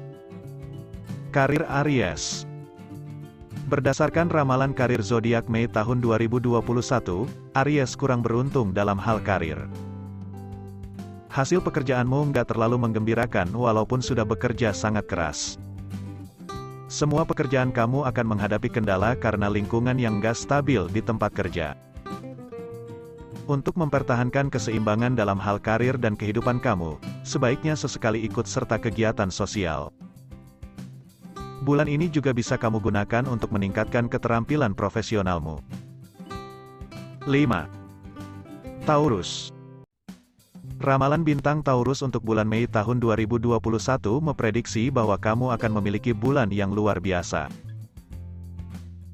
Karir 1.34 1.66
Aries 1.82 2.46
Berdasarkan 3.66 4.30
ramalan 4.30 4.70
karir 4.70 5.02
zodiak 5.02 5.50
Mei 5.50 5.66
tahun 5.66 5.98
2021, 5.98 6.62
Aries 7.58 7.98
kurang 7.98 8.22
beruntung 8.22 8.70
dalam 8.70 8.94
hal 8.94 9.18
karir. 9.26 9.66
Hasil 11.34 11.58
pekerjaanmu 11.66 12.30
nggak 12.30 12.54
terlalu 12.54 12.78
menggembirakan 12.86 13.50
walaupun 13.50 13.98
sudah 13.98 14.22
bekerja 14.22 14.70
sangat 14.70 15.10
keras. 15.10 15.58
Semua 16.86 17.26
pekerjaan 17.26 17.74
kamu 17.74 18.06
akan 18.06 18.26
menghadapi 18.38 18.70
kendala 18.70 19.18
karena 19.18 19.50
lingkungan 19.50 19.98
yang 19.98 20.22
nggak 20.22 20.38
stabil 20.38 20.86
di 20.94 21.02
tempat 21.02 21.34
kerja. 21.34 21.74
Untuk 23.50 23.74
mempertahankan 23.74 24.46
keseimbangan 24.46 25.18
dalam 25.18 25.34
hal 25.42 25.58
karir 25.58 25.98
dan 25.98 26.14
kehidupan 26.14 26.62
kamu, 26.62 27.02
sebaiknya 27.26 27.74
sesekali 27.74 28.22
ikut 28.22 28.46
serta 28.46 28.78
kegiatan 28.78 29.26
sosial. 29.26 29.90
Bulan 31.66 31.90
ini 31.90 32.06
juga 32.06 32.30
bisa 32.30 32.54
kamu 32.54 32.78
gunakan 32.78 33.26
untuk 33.26 33.50
meningkatkan 33.50 34.06
keterampilan 34.06 34.70
profesionalmu. 34.70 35.58
5. 37.26 38.86
Taurus 38.86 39.50
Ramalan 40.78 41.26
bintang 41.26 41.66
Taurus 41.66 42.06
untuk 42.06 42.22
bulan 42.22 42.46
Mei 42.46 42.70
tahun 42.70 43.02
2021 43.02 43.50
memprediksi 44.22 44.94
bahwa 44.94 45.18
kamu 45.18 45.50
akan 45.58 45.70
memiliki 45.82 46.14
bulan 46.14 46.54
yang 46.54 46.70
luar 46.70 47.02
biasa. 47.02 47.50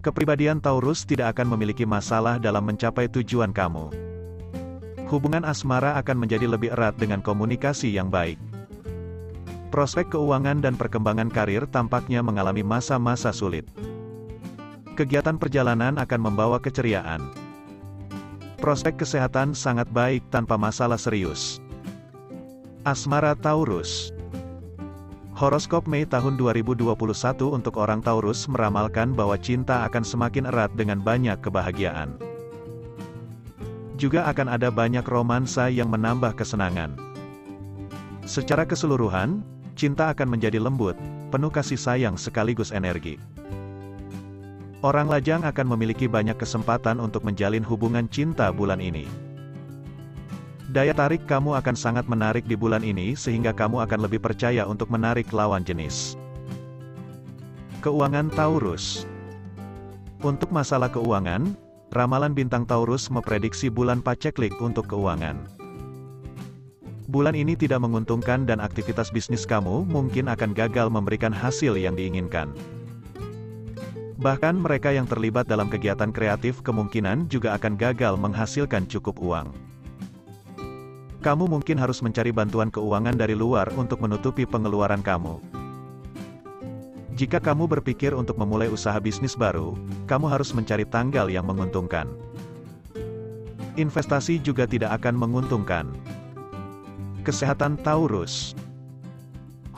Kepribadian 0.05 0.61
Taurus 0.61 1.09
tidak 1.09 1.33
akan 1.33 1.57
memiliki 1.57 1.89
masalah 1.89 2.37
dalam 2.37 2.69
mencapai 2.69 3.09
tujuan 3.09 3.57
kamu 3.57 4.16
hubungan 5.07 5.47
asmara 5.47 5.95
akan 6.03 6.27
menjadi 6.27 6.51
lebih 6.51 6.75
erat 6.75 6.99
dengan 6.99 7.23
komunikasi 7.23 7.95
yang 7.95 8.11
baik. 8.11 8.39
Prospek 9.71 10.15
keuangan 10.15 10.63
dan 10.63 10.75
perkembangan 10.79 11.31
karir 11.31 11.67
tampaknya 11.71 12.23
mengalami 12.23 12.63
masa-masa 12.63 13.35
sulit. 13.35 13.67
Kegiatan 14.95 15.37
perjalanan 15.37 16.01
akan 16.01 16.21
membawa 16.23 16.57
keceriaan. 16.63 17.21
Prospek 18.57 19.05
kesehatan 19.05 19.53
sangat 19.53 19.85
baik 19.93 20.25
tanpa 20.33 20.57
masalah 20.57 20.97
serius. 20.97 21.61
Asmara 22.87 23.37
Taurus 23.37 24.15
Horoskop 25.37 25.85
Mei 25.85 26.09
tahun 26.09 26.41
2021 26.41 26.97
untuk 27.53 27.77
orang 27.77 28.01
Taurus 28.01 28.49
meramalkan 28.49 29.13
bahwa 29.13 29.37
cinta 29.37 29.85
akan 29.85 30.01
semakin 30.01 30.49
erat 30.49 30.73
dengan 30.73 31.05
banyak 31.05 31.37
kebahagiaan. 31.45 32.36
Juga 33.97 34.29
akan 34.29 34.53
ada 34.53 34.69
banyak 34.69 35.05
romansa 35.09 35.73
yang 35.73 35.89
menambah 35.89 36.37
kesenangan. 36.37 36.93
Secara 38.29 38.69
keseluruhan, 38.69 39.41
cinta 39.73 40.13
akan 40.13 40.37
menjadi 40.37 40.61
lembut, 40.61 41.01
penuh 41.33 41.49
kasih 41.49 41.81
sayang 41.81 42.21
sekaligus 42.21 42.77
energi. 42.77 43.17
Orang 44.85 45.09
lajang 45.09 45.41
akan 45.49 45.67
memiliki 45.73 46.05
banyak 46.05 46.37
kesempatan 46.37 47.01
untuk 47.01 47.25
menjalin 47.25 47.65
hubungan 47.65 48.05
cinta 48.13 48.53
bulan 48.53 48.85
ini. 48.85 49.09
Daya 50.69 50.93
tarik 50.93 51.25
kamu 51.25 51.57
akan 51.57 51.73
sangat 51.73 52.05
menarik 52.05 52.45
di 52.45 52.53
bulan 52.53 52.85
ini 52.85 53.17
sehingga 53.17 53.57
kamu 53.57 53.81
akan 53.89 54.05
lebih 54.05 54.21
percaya 54.21 54.69
untuk 54.69 54.93
menarik 54.93 55.33
lawan 55.33 55.65
jenis. 55.65 56.21
Keuangan 57.81 58.29
Taurus 58.35 59.09
Untuk 60.21 60.53
masalah 60.53 60.93
keuangan, 60.93 61.57
Ramalan 61.95 62.35
bintang 62.35 62.67
Taurus 62.67 63.07
memprediksi 63.15 63.71
bulan 63.71 64.03
paceklik 64.03 64.59
untuk 64.59 64.91
keuangan. 64.91 65.39
Bulan 67.07 67.39
ini 67.39 67.55
tidak 67.55 67.87
menguntungkan 67.87 68.43
dan 68.43 68.59
aktivitas 68.59 69.15
bisnis 69.15 69.47
kamu 69.47 69.87
mungkin 69.87 70.27
akan 70.27 70.51
gagal 70.51 70.91
memberikan 70.91 71.31
hasil 71.31 71.79
yang 71.79 71.95
diinginkan. 71.95 72.51
Bahkan 74.19 74.59
mereka 74.59 74.91
yang 74.91 75.07
terlibat 75.07 75.47
dalam 75.47 75.71
kegiatan 75.71 76.11
kreatif 76.11 76.59
kemungkinan 76.67 77.31
juga 77.31 77.55
akan 77.55 77.79
gagal 77.79 78.19
menghasilkan 78.19 78.91
cukup 78.91 79.23
uang. 79.23 79.55
Kamu 81.23 81.47
mungkin 81.47 81.79
harus 81.79 82.03
mencari 82.03 82.35
bantuan 82.35 82.75
keuangan 82.75 83.15
dari 83.15 83.39
luar 83.39 83.71
untuk 83.79 84.03
menutupi 84.03 84.43
pengeluaran 84.43 85.07
kamu. 85.07 85.66
Jika 87.17 87.41
kamu 87.41 87.65
berpikir 87.65 88.13
untuk 88.13 88.37
memulai 88.37 88.69
usaha 88.69 89.01
bisnis 89.01 89.33
baru, 89.33 89.73
kamu 90.05 90.29
harus 90.29 90.53
mencari 90.53 90.85
tanggal 90.85 91.33
yang 91.33 91.49
menguntungkan. 91.49 92.05
Investasi 93.81 94.37
juga 94.37 94.69
tidak 94.69 95.01
akan 95.01 95.17
menguntungkan. 95.17 95.89
Kesehatan 97.25 97.81
Taurus 97.81 98.53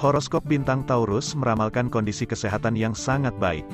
Horoskop 0.03 0.51
bintang 0.51 0.83
Taurus 0.83 1.39
meramalkan 1.39 1.87
kondisi 1.87 2.27
kesehatan 2.27 2.75
yang 2.75 2.91
sangat 2.91 3.35
baik. 3.39 3.67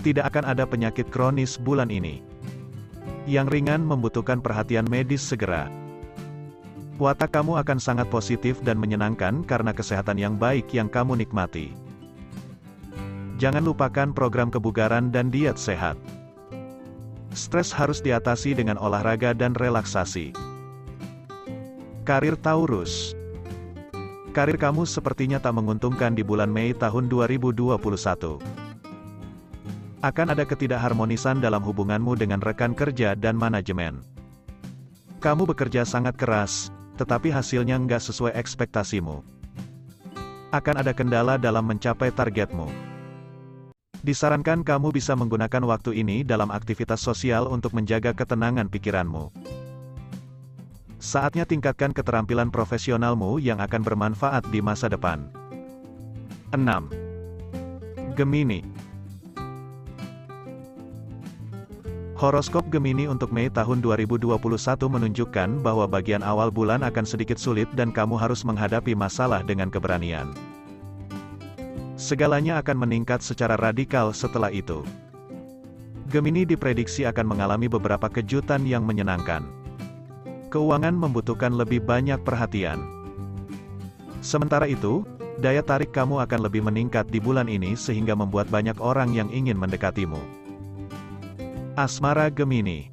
Tidak 0.00 0.24
akan 0.24 0.48
ada 0.48 0.64
penyakit 0.64 1.12
kronis 1.12 1.60
bulan 1.60 1.92
ini. 1.92 2.24
Yang 3.28 3.52
ringan 3.52 3.84
membutuhkan 3.84 4.40
perhatian 4.40 4.88
medis 4.88 5.20
segera. 5.20 5.68
Watak 6.96 7.36
kamu 7.36 7.60
akan 7.60 7.76
sangat 7.76 8.08
positif 8.08 8.64
dan 8.64 8.80
menyenangkan 8.80 9.44
karena 9.44 9.76
kesehatan 9.76 10.16
yang 10.16 10.40
baik 10.40 10.72
yang 10.72 10.88
kamu 10.88 11.20
nikmati. 11.20 11.89
Jangan 13.40 13.64
lupakan 13.64 14.12
program 14.12 14.52
kebugaran 14.52 15.08
dan 15.08 15.32
diet 15.32 15.56
sehat. 15.56 15.96
Stres 17.32 17.72
harus 17.72 18.04
diatasi 18.04 18.52
dengan 18.52 18.76
olahraga 18.76 19.32
dan 19.32 19.56
relaksasi. 19.56 20.36
Karir 22.04 22.36
Taurus 22.36 23.16
Karir 24.36 24.60
kamu 24.60 24.84
sepertinya 24.84 25.40
tak 25.40 25.56
menguntungkan 25.56 26.12
di 26.12 26.20
bulan 26.20 26.52
Mei 26.52 26.76
tahun 26.76 27.08
2021 27.08 28.60
akan 30.00 30.32
ada 30.32 30.48
ketidakharmonisan 30.48 31.44
dalam 31.44 31.60
hubunganmu 31.60 32.16
dengan 32.16 32.40
rekan 32.40 32.72
kerja 32.72 33.12
dan 33.12 33.36
manajemen. 33.36 34.00
Kamu 35.20 35.44
bekerja 35.44 35.84
sangat 35.84 36.16
keras, 36.16 36.72
tetapi 36.96 37.28
hasilnya 37.28 37.76
nggak 37.76 38.00
sesuai 38.00 38.32
ekspektasimu. 38.32 39.20
Akan 40.56 40.80
ada 40.80 40.96
kendala 40.96 41.36
dalam 41.36 41.68
mencapai 41.68 42.08
targetmu. 42.16 42.89
Disarankan 44.00 44.64
kamu 44.64 44.96
bisa 44.96 45.12
menggunakan 45.12 45.60
waktu 45.68 46.00
ini 46.00 46.24
dalam 46.24 46.48
aktivitas 46.48 47.04
sosial 47.04 47.44
untuk 47.52 47.76
menjaga 47.76 48.16
ketenangan 48.16 48.72
pikiranmu. 48.72 49.28
Saatnya 50.96 51.44
tingkatkan 51.44 51.92
keterampilan 51.92 52.48
profesionalmu 52.48 53.36
yang 53.36 53.60
akan 53.60 53.84
bermanfaat 53.84 54.48
di 54.48 54.64
masa 54.64 54.88
depan. 54.88 55.28
6. 56.56 58.16
Gemini 58.16 58.64
Horoskop 62.20 62.68
Gemini 62.68 63.08
untuk 63.08 63.32
Mei 63.32 63.48
tahun 63.48 63.80
2021 63.80 64.36
menunjukkan 64.76 65.48
bahwa 65.64 65.88
bagian 65.88 66.20
awal 66.20 66.52
bulan 66.52 66.84
akan 66.84 67.04
sedikit 67.08 67.40
sulit 67.40 67.68
dan 67.72 67.92
kamu 67.92 68.16
harus 68.20 68.44
menghadapi 68.44 68.92
masalah 68.92 69.40
dengan 69.40 69.72
keberanian. 69.72 70.32
Segalanya 72.00 72.64
akan 72.64 72.88
meningkat 72.88 73.20
secara 73.20 73.60
radikal 73.60 74.16
setelah 74.16 74.48
itu. 74.48 74.80
Gemini 76.08 76.48
diprediksi 76.48 77.04
akan 77.04 77.28
mengalami 77.28 77.68
beberapa 77.68 78.08
kejutan 78.08 78.64
yang 78.64 78.88
menyenangkan. 78.88 79.44
Keuangan 80.48 80.96
membutuhkan 80.96 81.52
lebih 81.52 81.84
banyak 81.84 82.16
perhatian. 82.24 82.80
Sementara 84.24 84.64
itu, 84.64 85.04
daya 85.44 85.60
tarik 85.60 85.92
kamu 85.92 86.24
akan 86.24 86.40
lebih 86.48 86.64
meningkat 86.64 87.04
di 87.12 87.20
bulan 87.20 87.52
ini 87.52 87.76
sehingga 87.76 88.16
membuat 88.16 88.48
banyak 88.48 88.80
orang 88.80 89.12
yang 89.12 89.28
ingin 89.28 89.60
mendekatimu. 89.60 90.24
Asmara 91.76 92.32
Gemini 92.32 92.88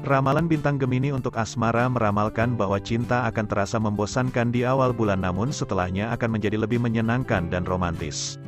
Ramalan 0.00 0.48
bintang 0.48 0.80
Gemini 0.80 1.12
untuk 1.12 1.36
asmara 1.36 1.84
meramalkan 1.84 2.56
bahwa 2.56 2.80
cinta 2.80 3.28
akan 3.28 3.44
terasa 3.44 3.76
membosankan 3.76 4.48
di 4.48 4.64
awal 4.64 4.96
bulan 4.96 5.20
namun 5.20 5.52
setelahnya 5.52 6.08
akan 6.16 6.40
menjadi 6.40 6.56
lebih 6.56 6.80
menyenangkan 6.80 7.52
dan 7.52 7.68
romantis. 7.68 8.40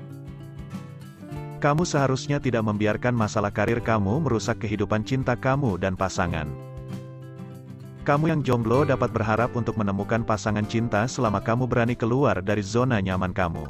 Kamu 1.61 1.85
seharusnya 1.85 2.40
tidak 2.40 2.64
membiarkan 2.64 3.12
masalah 3.12 3.52
karir 3.52 3.85
kamu 3.85 4.25
merusak 4.25 4.64
kehidupan 4.64 5.04
cinta 5.04 5.36
kamu 5.36 5.76
dan 5.76 5.93
pasangan. 5.93 6.49
Kamu 8.02 8.32
yang 8.32 8.41
jomblo 8.41 8.88
dapat 8.88 9.12
berharap 9.12 9.52
untuk 9.52 9.76
menemukan 9.76 10.25
pasangan 10.25 10.65
cinta 10.65 11.04
selama 11.04 11.38
kamu 11.38 11.69
berani 11.69 11.95
keluar 11.95 12.41
dari 12.41 12.65
zona 12.65 12.99
nyaman 12.99 13.30
kamu. 13.30 13.69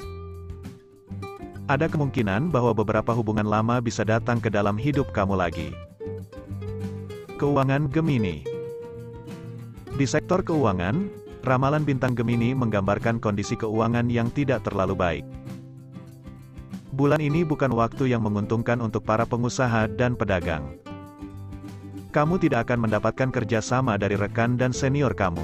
Ada 1.66 1.90
kemungkinan 1.90 2.48
bahwa 2.48 2.72
beberapa 2.78 3.10
hubungan 3.10 3.44
lama 3.44 3.82
bisa 3.82 4.06
datang 4.06 4.38
ke 4.38 4.48
dalam 4.48 4.78
hidup 4.78 5.10
kamu 5.10 5.34
lagi. 5.34 5.74
Keuangan 7.42 7.90
Gemini 7.90 8.46
Di 9.98 10.06
sektor 10.06 10.46
keuangan, 10.46 11.10
ramalan 11.42 11.82
bintang 11.82 12.14
Gemini 12.14 12.54
menggambarkan 12.54 13.18
kondisi 13.18 13.58
keuangan 13.58 14.06
yang 14.06 14.30
tidak 14.30 14.62
terlalu 14.62 14.94
baik. 14.94 15.26
Bulan 16.94 17.18
ini 17.18 17.42
bukan 17.42 17.74
waktu 17.74 18.14
yang 18.14 18.22
menguntungkan 18.22 18.78
untuk 18.78 19.02
para 19.02 19.26
pengusaha 19.26 19.90
dan 19.90 20.14
pedagang. 20.14 20.78
Kamu 22.14 22.38
tidak 22.38 22.70
akan 22.70 22.86
mendapatkan 22.86 23.34
kerjasama 23.34 23.98
dari 23.98 24.14
rekan 24.14 24.54
dan 24.54 24.70
senior 24.70 25.10
kamu. 25.10 25.42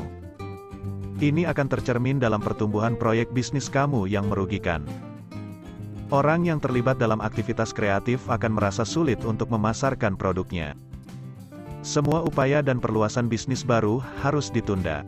Ini 1.18 1.50
akan 1.50 1.66
tercermin 1.66 2.22
dalam 2.22 2.38
pertumbuhan 2.38 2.94
proyek 2.94 3.34
bisnis 3.34 3.66
kamu 3.66 4.06
yang 4.06 4.30
merugikan. 4.30 4.86
Orang 6.14 6.46
yang 6.46 6.62
terlibat 6.62 7.02
dalam 7.02 7.18
aktivitas 7.18 7.74
kreatif 7.74 8.22
akan 8.30 8.54
merasa 8.54 8.86
sulit 8.86 9.18
untuk 9.26 9.50
memasarkan 9.50 10.14
produknya. 10.14 10.78
Semua 11.86 12.26
upaya 12.26 12.58
dan 12.58 12.82
perluasan 12.82 13.30
bisnis 13.30 13.62
baru 13.62 14.02
harus 14.18 14.50
ditunda. 14.50 15.06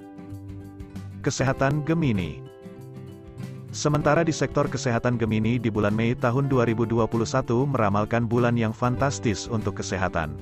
Kesehatan 1.26 1.82
Gemini 1.82 2.46
Sementara 3.74 4.22
di 4.22 4.30
sektor 4.30 4.70
kesehatan 4.70 5.18
Gemini 5.18 5.58
di 5.58 5.66
bulan 5.66 5.94
Mei 5.94 6.14
tahun 6.14 6.46
2021 6.46 7.06
meramalkan 7.70 8.26
bulan 8.26 8.54
yang 8.54 8.70
fantastis 8.70 9.50
untuk 9.50 9.82
kesehatan. 9.82 10.34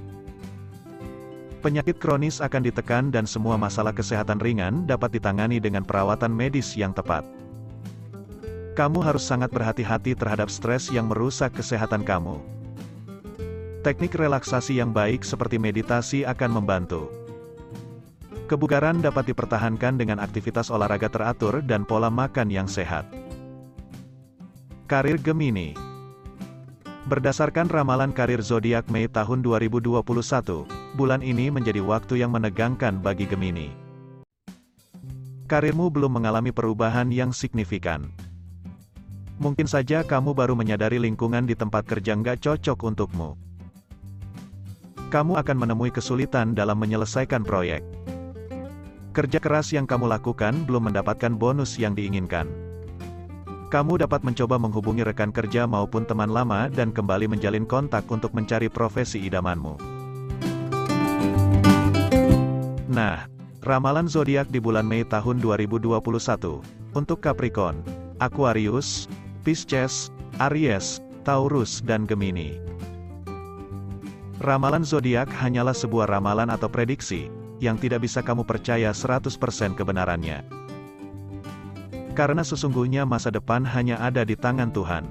Penyakit 1.65 1.97
kronis 1.97 2.45
akan 2.45 2.61
ditekan 2.61 3.09
dan 3.09 3.25
semua 3.25 3.57
masalah 3.57 3.97
kesehatan 3.97 4.37
ringan 4.41 4.85
dapat 4.85 5.17
ditangani 5.17 5.57
dengan 5.59 5.81
perawatan 5.81 6.31
medis 6.31 6.77
yang 6.77 6.93
tepat. 6.93 7.25
Kamu 8.77 9.01
harus 9.01 9.25
sangat 9.25 9.49
berhati-hati 9.51 10.13
terhadap 10.13 10.53
stres 10.53 10.93
yang 10.93 11.09
merusak 11.11 11.57
kesehatan 11.57 12.05
kamu. 12.05 12.58
Teknik 13.89 14.21
relaksasi 14.21 14.85
yang 14.85 14.93
baik 14.93 15.25
seperti 15.25 15.57
meditasi 15.57 16.21
akan 16.21 16.61
membantu. 16.61 17.09
Kebugaran 18.45 19.01
dapat 19.01 19.33
dipertahankan 19.33 19.97
dengan 19.97 20.21
aktivitas 20.21 20.69
olahraga 20.69 21.09
teratur 21.09 21.65
dan 21.65 21.89
pola 21.89 22.13
makan 22.13 22.53
yang 22.53 22.69
sehat. 22.69 23.09
Karir 24.93 25.17
Gemini 25.17 25.73
Berdasarkan 27.09 27.73
ramalan 27.73 28.13
karir 28.13 28.45
zodiak 28.45 28.85
Mei 28.93 29.09
tahun 29.09 29.41
2021, 29.41 30.05
bulan 30.93 31.25
ini 31.25 31.49
menjadi 31.49 31.81
waktu 31.81 32.21
yang 32.21 32.37
menegangkan 32.37 33.01
bagi 33.01 33.25
Gemini. 33.25 33.73
Karirmu 35.49 35.89
belum 35.89 36.13
mengalami 36.13 36.53
perubahan 36.53 37.09
yang 37.09 37.33
signifikan. 37.33 38.13
Mungkin 39.41 39.65
saja 39.65 40.05
kamu 40.05 40.37
baru 40.37 40.53
menyadari 40.53 41.01
lingkungan 41.01 41.49
di 41.49 41.57
tempat 41.57 41.89
kerja 41.89 42.13
nggak 42.13 42.45
cocok 42.45 42.85
untukmu. 42.85 43.48
Kamu 45.09 45.41
akan 45.41 45.57
menemui 45.57 45.89
kesulitan 45.89 46.53
dalam 46.53 46.77
menyelesaikan 46.77 47.41
proyek. 47.41 47.81
Kerja 49.17 49.41
keras 49.41 49.73
yang 49.73 49.89
kamu 49.89 50.05
lakukan 50.05 50.69
belum 50.69 50.93
mendapatkan 50.93 51.33
bonus 51.33 51.81
yang 51.81 51.97
diinginkan. 51.97 52.45
Kamu 53.73 53.97
dapat 54.05 54.21
mencoba 54.21 54.61
menghubungi 54.61 55.09
rekan 55.09 55.33
kerja 55.33 55.65
maupun 55.65 56.05
teman 56.05 56.29
lama 56.29 56.69
dan 56.69 56.93
kembali 56.93 57.25
menjalin 57.25 57.65
kontak 57.65 58.05
untuk 58.13 58.37
mencari 58.37 58.69
profesi 58.69 59.25
idamanmu. 59.25 59.81
Nah, 62.93 63.25
ramalan 63.65 64.13
zodiak 64.13 64.53
di 64.53 64.61
bulan 64.61 64.85
Mei 64.85 65.09
tahun 65.09 65.41
2021 65.41 65.97
untuk 66.93 67.25
Capricorn, 67.25 67.81
Aquarius, 68.21 69.09
Pisces, 69.41 70.13
Aries, 70.37 71.01
Taurus 71.25 71.81
dan 71.81 72.05
Gemini. 72.05 72.68
Ramalan 74.39 74.87
zodiak 74.87 75.27
hanyalah 75.35 75.75
sebuah 75.75 76.07
ramalan 76.07 76.47
atau 76.55 76.71
prediksi, 76.71 77.27
yang 77.59 77.75
tidak 77.75 78.07
bisa 78.07 78.23
kamu 78.23 78.47
percaya 78.47 78.95
100% 78.95 79.35
kebenarannya. 79.75 80.47
Karena 82.15 82.47
sesungguhnya 82.47 83.03
masa 83.03 83.35
depan 83.35 83.67
hanya 83.67 83.99
ada 83.99 84.23
di 84.23 84.39
tangan 84.39 84.71
Tuhan. 84.71 85.11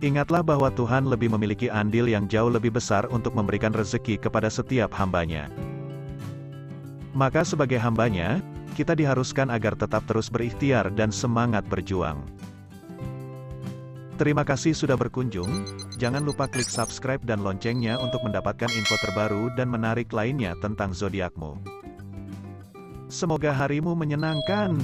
Ingatlah 0.00 0.40
bahwa 0.40 0.72
Tuhan 0.72 1.12
lebih 1.12 1.28
memiliki 1.36 1.68
andil 1.68 2.08
yang 2.08 2.24
jauh 2.24 2.48
lebih 2.48 2.72
besar 2.72 3.04
untuk 3.12 3.36
memberikan 3.36 3.68
rezeki 3.68 4.16
kepada 4.16 4.48
setiap 4.48 4.88
hambanya. 4.96 5.52
Maka 7.12 7.44
sebagai 7.44 7.76
hambanya, 7.76 8.40
kita 8.80 8.96
diharuskan 8.96 9.52
agar 9.52 9.76
tetap 9.76 10.08
terus 10.08 10.32
berikhtiar 10.32 10.88
dan 10.96 11.12
semangat 11.12 11.68
berjuang. 11.68 12.24
Terima 14.16 14.40
kasih 14.44 14.72
sudah 14.72 14.96
berkunjung, 14.96 15.48
jangan 16.00 16.24
lupa 16.24 16.48
klik 16.48 16.66
subscribe 16.66 17.20
dan 17.28 17.44
loncengnya 17.44 18.00
untuk 18.00 18.24
mendapatkan 18.24 18.72
info 18.72 18.96
terbaru 19.04 19.52
dan 19.52 19.68
menarik 19.68 20.08
lainnya 20.16 20.56
tentang 20.64 20.96
zodiakmu. 20.96 21.60
Semoga 23.12 23.52
harimu 23.52 23.92
menyenangkan. 23.92 24.80